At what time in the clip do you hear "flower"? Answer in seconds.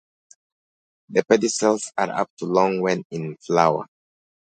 3.37-3.85